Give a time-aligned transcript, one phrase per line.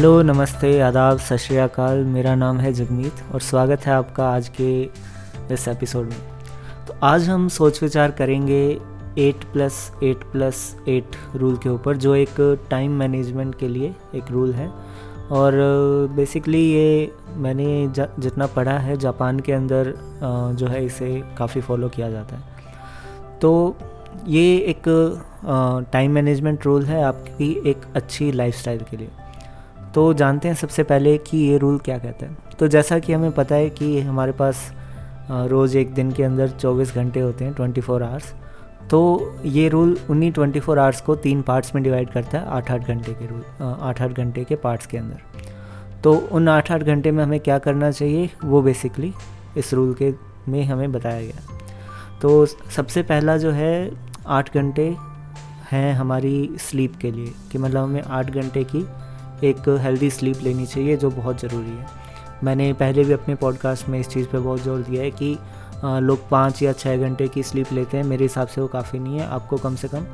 [0.00, 4.70] Hello, नमस्ते, आदाब, सत श्रीकाल मेरा नाम है जगमीत और स्वागत है आपका आज के
[5.54, 8.62] इस एपिसोड में। तो आज हम सोच विचार करेंगे
[9.18, 12.40] eight plus eight plus, eight rule के ऊपर, जो एक
[12.70, 14.70] टाइम मैनेजमेंट के लिए एक रूल है।
[15.30, 15.52] और
[16.16, 19.94] बेसिकली ये मैंने जितना पढ़ा है, जापान के अंदर
[20.58, 23.76] जो है इसे काफ़ी फॉलो किया जाता है। तो
[24.26, 24.88] ये एक
[25.92, 29.08] टाइम मैनेजमेंट रूल है आपकी एक अच्छी लाइफस्टाइल के लिए।
[29.94, 33.32] तो जानते हैं सबसे पहले कि ये रूल क्या कहता है। तो जैसा कि हमें
[33.32, 34.70] पता है कि हमारे पास
[35.30, 38.32] रोज़ एक दिन के अंदर 24 घंटे होते हैं 24 फोर आवर्स
[38.90, 39.00] तो
[39.46, 42.88] ये रूल उन्हीं 24 फोर आवर्स को तीन पार्ट्स में डिवाइड करता है आठ आठ
[42.88, 45.48] घंटे के रूल आठ आठ घंटे के पार्ट्स के अंदर।
[46.04, 48.30] तो उन आठ आठ घंटे में हमें क्या करना चाहिए?
[48.44, 49.12] वो बेसिकली
[49.56, 50.12] इस रूल के
[50.48, 51.58] में हमें बताया गया।
[52.22, 53.90] तो सबसे पहला जो है,
[54.26, 54.94] आठ घंटे
[55.70, 58.86] हैं हमारी स्लीप के लिए, कि मतलब हमें आठ घंटे की
[59.44, 61.86] एक हेल्दी स्लीप लेनी चाहिए, जो बहुत ज़रूरी है।
[62.44, 65.36] मैंने पहले भी अपने पॉडकास्ट में इस चीज़ पे बहुत ज़ोर दिया है कि
[65.84, 69.18] लोग पाँच या छः घंटे की स्लीप लेते हैं, मेरे हिसाब से वो काफ़ी नहीं
[69.18, 70.06] है। आपको कम से कम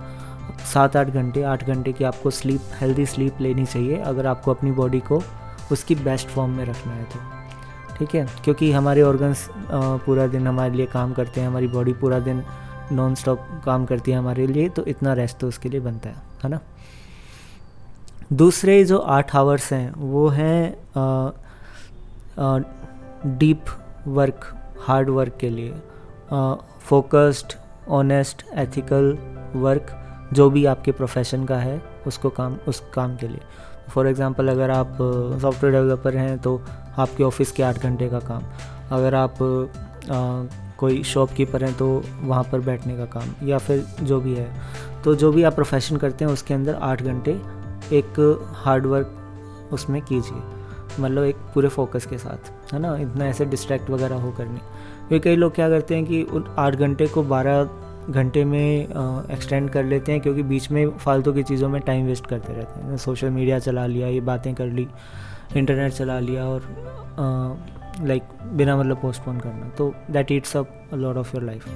[0.64, 4.70] सात आठ घंटे आठ घंटे की आपको स्लीप हेल्दी स्लीप लेनी चाहिए, अगर आपको अपनी
[4.72, 5.22] बॉडी को
[5.72, 7.18] उसकी बेस्ट फॉर्म में रखना है तो।
[7.96, 8.26] ठीक है?
[8.44, 12.42] क्योंकि हमारे ऑर्गन्स पूरा दिन हमारे लिए काम करते हैं, हमारी बॉडी पूरा दिन
[12.92, 16.16] नॉन स्टॉप काम करती है हमारे लिए तो इतना रेस्ट तो उसके लिए बनता है
[16.44, 16.60] है ना?
[18.30, 20.76] दूसरे जो आठ आवर्स हैं वो हैं
[23.38, 23.64] डीप
[24.08, 24.44] वर्क
[24.86, 25.74] हार्ड वर्क के लिए।
[26.80, 27.54] फोकस्ड
[27.90, 29.16] ऑनेस्ट एथिकल
[29.56, 29.92] वर्क
[30.32, 33.40] जो भी आपके प्रोफेशन का है उसको काम उस काम के लिए।
[33.90, 34.96] फॉर एग्ज़ाम्पल अगर आप
[35.42, 36.60] सॉफ्टवेयर डेवलपर हैं तो
[36.98, 38.42] आपके ऑफ़िस के आठ घंटे का काम।
[38.90, 39.42] अगर आप
[40.10, 40.44] आ,
[40.78, 44.48] कोई शॉपकीपर हैं तो वहाँ पर बैठने का काम या फिर जो भी है।
[45.04, 47.32] तो जो भी आप प्रोफेशन करते हैं उसके अंदर आठ घंटे
[47.92, 48.20] एक
[48.56, 52.96] हार्ड वर्क उसमें कीजिए। मतलब एक पूरे फोकस के साथ, है ना?
[52.96, 54.58] इतना ऐसे डिस्ट्रैक्ट वगैरह हो करने।
[55.08, 57.68] क्योंकि कई लोग क्या करते हैं कि उन आठ घंटे को बारह
[58.10, 58.82] घंटे में
[59.30, 62.80] एक्सटेंड कर लेते हैं क्योंकि बीच में फालतू की चीज़ों में टाइम वेस्ट करते रहते
[62.80, 64.86] हैं। सोशल मीडिया चला लिया, ये बातें कर ली
[65.56, 66.62] इंटरनेट चला लिया और
[68.00, 71.68] लाइक बिना मतलब पोस्टपोन करना। तो that eats up lot of your life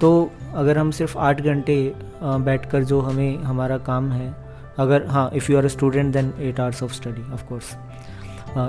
[0.00, 4.43] तो अगर हम सिर्फ़ आठ घंटे बैठ कर जो हमें, हमारा काम है
[4.78, 7.76] अगर हाँ if you are a student then eight hours of study of course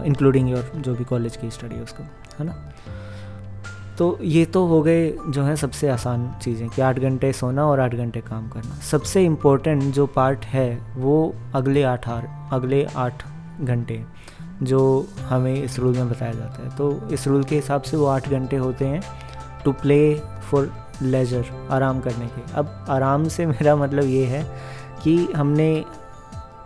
[0.06, 2.04] including your जो भी कॉलेज की स्टडी है उसको,
[2.40, 2.54] है ना?
[3.98, 7.80] तो ये तो हो गए जो है सबसे आसान चीज़ें कि आठ घंटे सोना और
[7.80, 13.24] आठ घंटे काम करना। सबसे इम्पोर्टेंट जो पार्ट है वो अगले आठ आर अगले आठ
[13.62, 14.04] घंटे
[14.64, 14.82] जो
[15.30, 18.30] हमें इस रूल में बताया जाता है। तो इस रूल के हिसाब से वो आठ
[18.30, 19.02] घंटे होते हैं
[19.64, 20.00] टू प्ले
[20.50, 20.72] फॉर
[21.02, 24.44] लेजर आराम करने के। अब आराम से मेरा मतलब ये है
[25.06, 25.70] कि हमने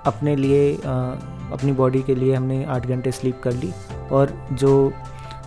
[0.07, 3.71] अपने लिए अपनी बॉडी के लिए हमने आठ घंटे स्लीप कर ली
[4.11, 4.91] और जो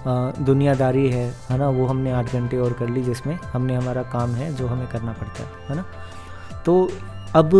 [0.06, 4.30] दुनियादारी है है ना, वो हमने आठ घंटे और कर ली जिसमें हमने हमारा काम
[4.34, 5.84] है जो हमें करना पड़ता है है ना?
[6.66, 6.88] तो
[7.34, 7.50] अब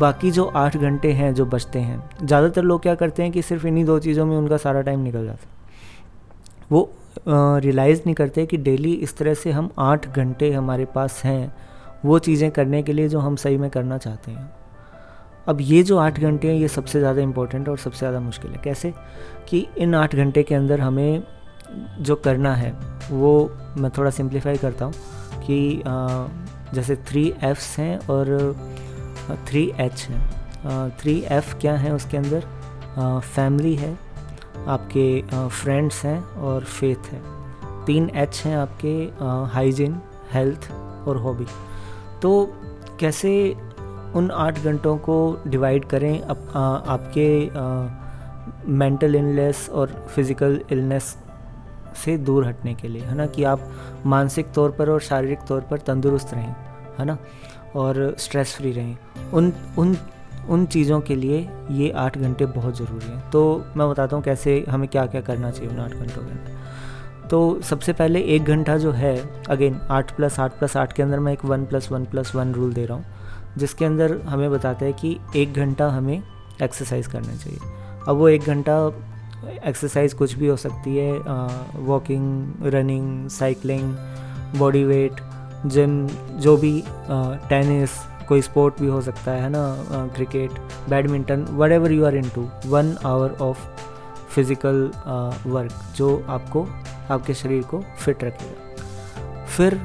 [0.00, 3.66] बाकी जो आठ घंटे हैं जो बचते हैं, ज़्यादातर लोग क्या करते हैं कि सिर्फ़
[3.66, 5.46] इन्हीं दो चीज़ों में उनका सारा टाइम निकल जाता
[6.70, 6.90] वो
[7.26, 11.52] रियलाइज़ नहीं करते कि डेली इस तरह से हम आठ घंटे हमारे पास हैं,
[12.04, 14.50] वो चीज़ें करने के लिए जो हम सही में करना चाहते हैं।
[15.48, 18.60] अब ये जो आठ घंटे हैं, ये सबसे ज़्यादा इम्पोर्टेंट और सबसे ज़्यादा मुश्किल है।
[18.64, 18.92] कैसे?
[19.48, 21.22] कि इन आठ घंटे के अंदर हमें
[22.00, 22.72] जो करना है,
[23.10, 24.92] वो मैं थोड़ा सिंप्लीफाई करता हूँ
[25.46, 25.82] कि
[26.74, 28.54] जैसे थ्री एफ्स हैं और
[29.48, 32.44] थ्री एच हैं। थ्री एफ़ क्या है उसके अंदर?
[33.24, 33.92] फैमिली है,
[34.66, 37.20] आपके फ्रेंड्स हैं और फेथ है।
[37.86, 38.94] तीन एच हैं आपके
[39.52, 40.00] हाइजीन
[40.32, 40.70] हेल्थ
[41.08, 41.46] और हॉबी
[42.22, 42.30] तो
[43.00, 43.32] कैसे
[44.16, 46.60] उन आठ घंटों को डिवाइड करें अप, आ,
[46.94, 47.28] आपके
[48.72, 51.16] मेंटल इलनेस और फ़िज़िकल इलनेस
[52.04, 53.26] से दूर हटने के लिए है ना?
[53.26, 53.70] कि आप
[54.06, 56.54] मानसिक तौर पर और शारीरिक तौर पर तंदुरुस्त रहें
[56.98, 57.18] है ना?
[57.76, 58.96] और स्ट्रेस फ्री रहें।
[59.34, 59.96] उन उन
[60.48, 64.64] उन चीज़ों के लिए ये आठ घंटे बहुत ज़रूरी हैं। तो मैं बताता हूँ कैसे
[64.70, 68.76] हमें क्या क्या करना चाहिए उन आठ घंटों के अंदर। तो सबसे पहले एक घंटा
[68.76, 69.16] जो है
[69.50, 72.52] अगेन आठ प्लस आठ प्लस आठ के अंदर मैं एक one plus one plus one
[72.52, 73.04] rule दे रहा हूँ।
[73.58, 76.22] जिसके अंदर हमें बताता है कि एक घंटा हमें
[76.62, 77.58] एक्सरसाइज करना चाहिए।
[78.08, 78.76] अब वो एक घंटा
[79.66, 81.12] एक्सरसाइज कुछ भी हो सकती है
[81.86, 83.94] walking running cycling
[84.58, 85.20] body weight
[85.66, 86.06] gym
[86.40, 86.82] जो भी
[87.48, 89.62] टेनिस कोई स्पोर्ट भी हो सकता है ना
[90.16, 90.58] cricket
[90.90, 93.66] badminton whatever you are into one hour of
[94.34, 94.90] physical
[95.46, 96.66] work जो आपको,
[97.10, 99.80] आपके शरीर को फिट रखेगा। फिर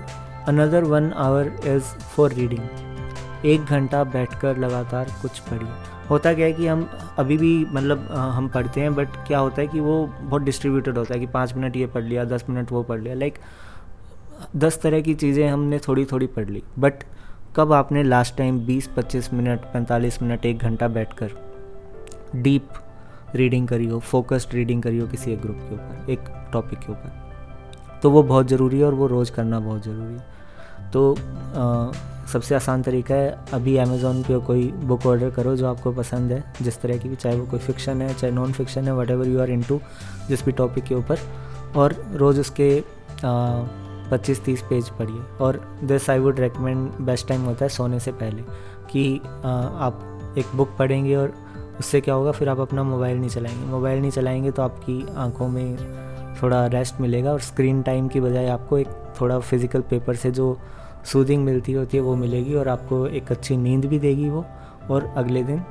[0.47, 1.83] another one hour is
[2.15, 2.67] for reading
[3.45, 5.69] एक घंटा बैठकर लगातार कुछ पढ़िए
[6.09, 6.87] होता क्या है कि हम
[7.17, 11.13] अभी भी मतलब हम पढ़ते हैं बट क्या होता है कि वो बहुत डिस्ट्रीब्यूटेड होता
[11.13, 13.37] है कि पाँच मिनट ये पढ़ लिया, दस मिनट वो पढ़ लिया। लाइक
[14.55, 17.03] दस तरह की चीज़ें हमने थोड़ी थोड़ी पढ़ ली। बट
[17.55, 21.31] कब आपने लास्ट टाइम बीस, पच्चीस मिनट, पैंतालीस मिनट, एक घंटा बैठ कर
[22.35, 22.69] डीप
[23.35, 26.19] रीडिंग करी हो फोकस्ड रीडिंग करी हो किसी एक ग्रुप के ऊपर, एक
[26.53, 27.21] टॉपिक के ऊपर?
[28.03, 31.15] तो वो बहुत ज़रूरी है और वो रोज़ करना बहुत ज़रूरी है। तो
[32.31, 36.53] सबसे आसान तरीका है अभी अमेज़ोन पे कोई बुक ऑर्डर करो जो आपको पसंद है
[36.61, 39.27] जिस तरह की भी चाहे वो कोई फिक्शन है चाहे नॉन फिक्शन है whatever
[39.27, 39.63] you are in
[40.29, 41.19] जिस भी टॉपिक के ऊपर।
[41.75, 42.83] और रोज़ उसके
[44.11, 48.11] पच्चीस तीस पेज पढ़िए। और this I would recommend best time होता है सोने से
[48.11, 48.41] पहले
[48.91, 49.49] कि आ,
[49.87, 51.33] आप एक बुक पढ़ेंगे और
[51.79, 55.47] उससे क्या होगा फिर आप अपना मोबाइल नहीं चलाएँगे। मोबाइल नहीं चलाएँगे तो आपकी आँखों
[55.47, 55.77] में
[56.43, 58.87] थोड़ा रेस्ट मिलेगा और स्क्रीन टाइम की बजाय आपको एक
[59.21, 60.57] थोड़ा फ़िज़िकल पेपर से जो
[61.05, 64.45] सूदिंग मिलती होती है, वो मिलेगी और आपको एक अच्छी नींद भी देगी वो
[64.89, 65.61] और अगले दिन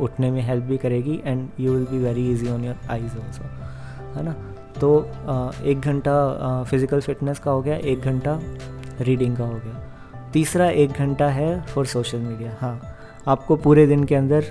[0.00, 3.44] उठने में हेल्प भी करेगी and you will be very easy on your eyes also
[4.16, 4.34] है ना?
[4.80, 4.98] तो
[5.64, 8.38] एक घंटा फ़िज़िकल फिटनेस का हो गया, एक घंटा
[9.00, 12.80] रीडिंग का हो गया। तीसरा एक घंटा है फॉर सोशल मीडिया हाँ।
[13.28, 14.44] आपको पूरे दिन के अंदर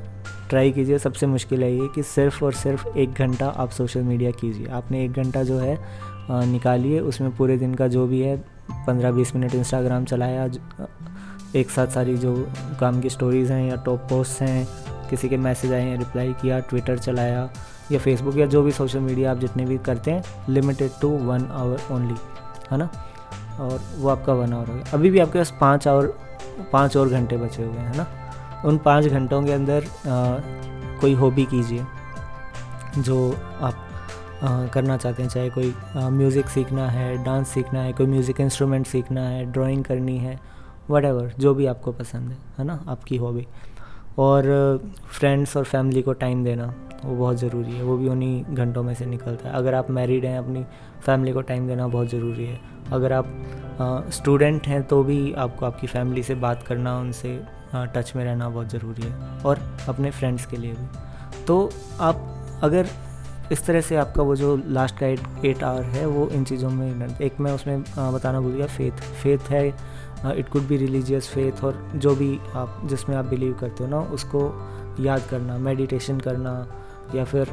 [0.51, 4.31] ट्राई कीजिए, सबसे मुश्किल है ये कि सिर्फ़ और सिर्फ़ एक घंटा आप सोशल मीडिया
[4.31, 5.77] कीजिए। आपने एक घंटा जो है
[6.47, 8.35] निकालिए, उसमें पूरे दिन का जो भी है,
[8.87, 10.49] पंद्रह बीस मिनट इंस्टाग्राम चलाया
[11.55, 12.35] एक साथ सारी जो
[12.79, 14.67] काम की स्टोरीज़ हैं या टॉप पोस्ट हैं,
[15.09, 17.49] किसी के मैसेज आए हैं रिप्लाई किया ट्विटर चलाया,
[17.91, 21.45] या फेसबुक या जो भी सोशल मीडिया आप जितने भी करते हैं limited to one
[21.53, 22.15] hour only
[22.71, 22.89] है ना?
[23.59, 26.13] और वो आपका वन आवर हो गया। अभी भी आपके पास पाँच आवर
[26.71, 28.07] पाँच और घंटे बचे हुए हैं ना?
[28.65, 30.39] उन पाँच घंटों के अंदर आ,
[31.01, 31.85] कोई हॉबी कीजिए
[32.97, 33.31] जो
[33.61, 33.87] आप
[34.43, 38.87] आ, करना चाहते हैं चाहे कोई म्यूज़िक सीखना है डांस सीखना है कोई म्यूज़िक इंस्ट्रूमेंट
[38.87, 40.39] सीखना है ड्राइंग करनी है
[40.89, 41.05] वट
[41.39, 43.47] जो भी आपको पसंद है है ना आपकी हॉबी
[44.19, 44.43] और
[45.09, 46.73] फ्रेंड्स और फैमिली को टाइम देना
[47.05, 50.25] वो बहुत ज़रूरी है वो भी उन्हीं घंटों में से निकलता है। अगर आप मैरिड
[50.25, 50.63] हैं अपनी
[51.05, 52.59] फैमिली को टाइम देना बहुत ज़रूरी है।
[52.91, 57.39] अगर आप स्टूडेंट हैं तो भी आपको आपकी फैमिली से बात करना उनसे
[57.75, 59.59] टच में रहना बहुत ज़रूरी है और
[59.89, 61.69] अपने फ्रेंड्स के लिए भी। तो
[61.99, 62.27] आप
[62.63, 62.87] अगर
[63.51, 66.69] इस तरह से आपका वो जो लास्ट का एट एट आवर है, वो इन चीज़ों
[66.69, 69.67] में एक मैं उसमें बताना भूल गया फेथ फेथ है
[70.37, 73.99] it could be religious faith और जो भी आप, जिसमें आप बिलीव करते हो ना,
[73.99, 74.41] उसको
[74.99, 76.53] याद करना मेडिटेशन करना
[77.15, 77.47] या फिर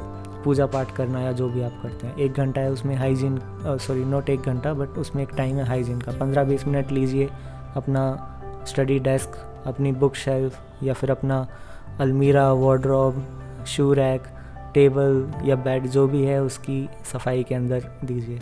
[0.45, 4.05] पूजा पाठ करना या जो भी आप करते हैं। एक घंटा है उसमें हाइजीन सॉरी
[4.05, 7.29] नॉट एक घंटा बट उसमें एक टाइम है हाइजीन का। पंद्रह बीस मिनट लीजिए
[7.77, 8.05] अपना
[8.69, 11.47] स्टडी डेस्क अपनी बुक शेल्फ या फिर अपना
[12.01, 13.25] अलमीरा वार्ड्रॉब
[13.67, 14.27] शू रैक
[14.75, 18.41] टेबल या बेड जो भी है उसकी सफ़ाई के अंदर दीजिए।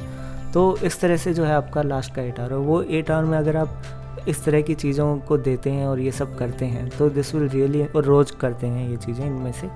[0.54, 3.38] तो इस तरह से जो है आपका लास्ट का एट आवर वो एट आवर में
[3.38, 3.82] अगर आप
[4.28, 7.48] इस तरह की चीज़ों को देते हैं और ये सब करते हैं तो दिस विल
[7.48, 9.68] रियली और रोज़ करते हैं ये चीज़ें इनमें से।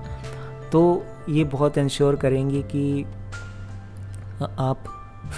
[0.71, 3.03] तो ये बहुत इंश्योर करेंगी कि
[4.41, 4.83] आप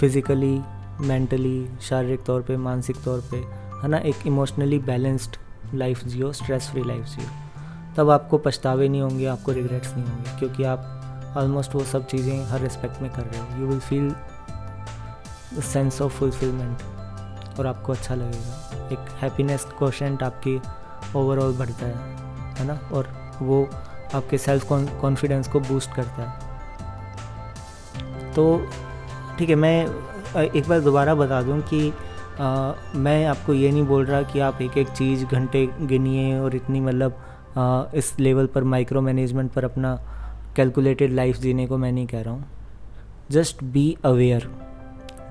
[0.00, 0.60] फिज़िकली
[1.00, 3.36] मेंटली शारीरिक तौर पे, मानसिक तौर पे,
[3.82, 5.36] है ना, एक इमोशनली बैलेंस्ड
[5.74, 7.28] लाइफ जियो स्ट्रेस फ्री लाइफ जियो।
[7.96, 12.44] तब आपको पछतावे नहीं होंगे, आपको रिग्रेट्स नहीं होंगे, क्योंकि आप ऑलमोस्ट वो सब चीज़ें
[12.46, 14.14] हर रिस्पेक्ट में कर रहे हो। You will feel
[15.62, 20.60] sense of fulfilment और आपको अच्छा लगेगा। एक हैप्पीनेस क्वेश्चन आपकी
[21.16, 21.94] ओवरऑल बढ़ता है
[22.58, 22.78] है ना?
[22.92, 23.08] और
[23.42, 23.68] वो
[24.14, 24.68] आपके सेल्फ
[25.00, 26.32] कॉन्फिडेंस को बूस्ट करता है।
[28.34, 28.44] तो
[29.38, 29.86] ठीक है, मैं
[30.36, 31.92] एक बार दोबारा बता दूँ कि
[32.40, 36.54] आ, मैं आपको ये नहीं बोल रहा कि आप एक एक चीज़ घंटे गिनिए और
[36.56, 39.94] इतनी मतलब इस लेवल पर माइक्रो मैनेजमेंट पर अपना
[40.56, 42.44] कैलकुलेटेड लाइफ जीने को मैं नहीं कह रहा हूँ।
[43.30, 44.46] Just be aware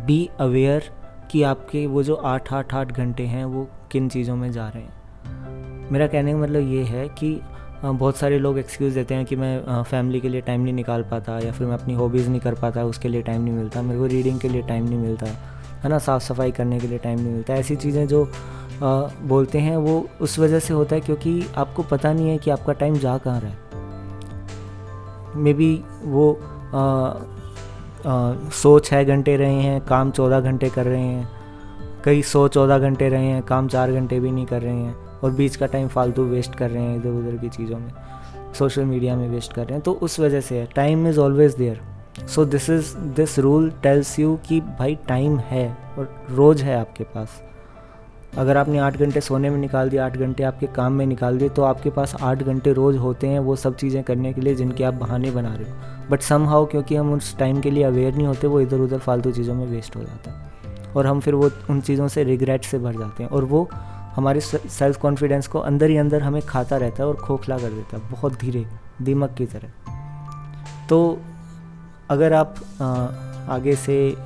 [0.05, 0.89] be aware
[1.31, 4.83] कि आपके वो जो आठ आठ आठ घंटे हैं वो किन चीज़ों में जा रहे
[4.83, 7.39] हैं। मेरा कहने का मतलब ये है कि
[7.85, 11.39] बहुत सारे लोग एक्सक्यूज़ देते हैं कि मैं फैमिली के लिए टाइम नहीं निकाल पाता
[11.39, 14.05] या फिर मैं अपनी हॉबीज़ नहीं कर पाता उसके लिए टाइम नहीं मिलता मेरे को
[14.05, 15.25] रीडिंग के लिए टाइम नहीं मिलता।
[15.83, 18.23] है ना साफ़ सफ़ाई करने के लिए टाइम नहीं मिलता। ऐसी चीज़ें जो
[18.83, 22.51] आ, बोलते हैं वो उस वजह से होता है क्योंकि आपको पता नहीं है कि
[22.51, 23.57] आपका टाइम जा कहाँ रहा है।
[25.35, 26.31] मे बी वो
[26.73, 26.79] आ,
[28.09, 31.29] आ, सो छः घंटे रहे हैं काम चौदह घंटे कर रहे हैं
[32.05, 35.31] कई सौ चौदह घंटे रहे हैं काम चार घंटे भी नहीं कर रहे हैं और
[35.31, 37.91] बीच का टाइम फालतू वेस्ट कर रहे हैं इधर उधर की चीज़ों में
[38.53, 41.55] सोशल मीडिया में वेस्ट कर रहे हैं। तो उस वजह से है time is always
[41.55, 41.81] there
[42.15, 45.67] so this is this rule tells you कि भाई टाइम है
[45.97, 47.41] और रोज़ है आपके पास।
[48.37, 51.49] अगर आपने आठ घंटे सोने में निकाल दिया, आठ घंटे आपके काम में निकाल दिए
[51.49, 54.83] तो आपके पास आठ घंटे रोज़ होते हैं वो सब चीज़ें करने के लिए जिनके
[54.83, 58.15] आप बहाने बना रहे हो। बट सम हाउ क्योंकि हम उस टाइम के लिए अवेयर
[58.15, 60.51] नहीं होते, वो इधर उधर फालतू चीज़ों में वेस्ट हो जाता है।
[60.95, 63.67] और हम फिर वो उन चीज़ों से रिग्रेट से भर जाते हैं और वो
[64.15, 67.97] हमारे सेल्फ कॉन्फिडेंस को अंदर ही अंदर हमें खाता रहता है और खोखला कर देता
[67.97, 68.65] है, बहुत धीरे,
[69.01, 71.17] दीमक की तरह। तो
[72.09, 72.85] अगर आप आ,
[73.55, 74.17] आगे से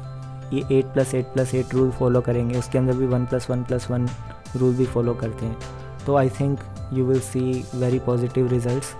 [0.54, 3.64] ये eight plus eight plus eight rule follow करेंगे उसके अंदर भी one plus one
[3.64, 4.08] plus one
[4.56, 5.58] rule भी फॉलो करते हैं
[6.06, 6.60] तो I think
[6.94, 8.94] you will see very positive results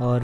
[0.00, 0.22] और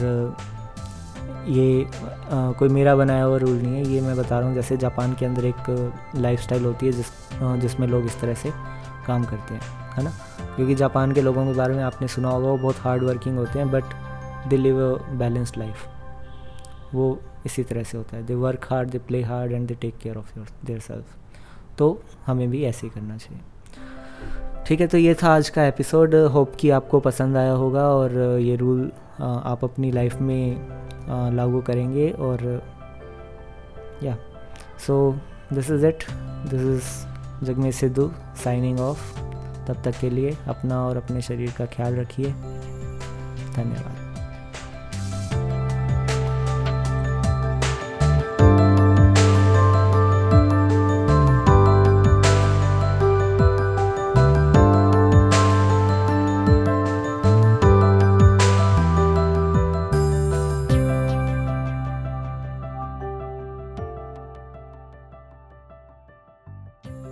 [1.47, 4.77] ये आ, कोई मेरा बनाया हुआ रूल नहीं है ये मैं बता रहा हूँ जैसे
[4.77, 7.05] जापान के अंदर एक लाइफस्टाइल होती है जिस
[7.41, 8.51] जिसमें लोग इस तरह से
[9.07, 9.61] काम करते हैं
[9.97, 10.11] है ना?
[10.55, 13.59] क्योंकि जापान के लोगों के बारे में आपने सुना होगा वो बहुत हार्ड वर्किंग होते
[13.59, 13.83] हैं but
[14.47, 15.75] they live a balanced life
[16.93, 19.97] वो इसी तरह से होता है। They work hard they play hard and they take
[19.97, 21.15] care of your their self
[21.77, 21.87] तो
[22.25, 23.41] हमें भी ऐसे ही करना चाहिए।
[24.65, 28.17] ठीक है तो ये था आज का एपिसोड होप कि आपको पसंद आया होगा और
[28.39, 32.43] ये रूल आप अपनी लाइफ में लागू करेंगे और
[34.03, 34.17] या
[34.87, 34.95] so
[35.53, 36.03] this is it
[36.49, 38.09] this is Jagmesh Sidhu
[38.43, 39.19] signing off
[39.67, 42.31] तब तक के लिए अपना और अपने शरीर का ख्याल रखिए।
[43.55, 44.02] धन्यवाद।